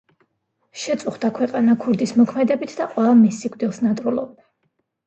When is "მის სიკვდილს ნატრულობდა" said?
3.23-4.53